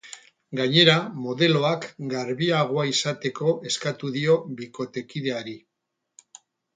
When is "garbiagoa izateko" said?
2.13-3.51